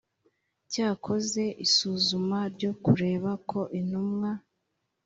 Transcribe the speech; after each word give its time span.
cyakoze 0.71 1.43
isuzuma 1.65 2.39
ryo 2.53 2.71
kureba 2.83 3.31
ko 3.49 3.59
intumwa 3.79 4.31